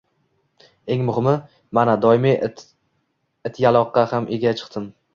Eng 0.95 1.03
muhimi, 1.09 1.33
mana, 1.79 1.95
doimiy 2.07 2.35
ityaloqqa 3.53 4.11
ham 4.17 4.31
ega 4.39 4.61
chiqdim 4.63 4.95